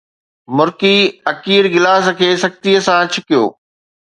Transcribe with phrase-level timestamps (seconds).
[0.57, 0.95] مرڪي
[1.31, 3.43] اڪير گلاس کي سختيءَ سان ڇڪيو